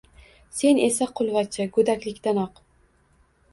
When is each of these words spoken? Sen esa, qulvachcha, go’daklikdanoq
Sen 0.59 0.79
esa, 0.87 1.07
qulvachcha, 1.19 1.69
go’daklikdanoq 1.77 2.65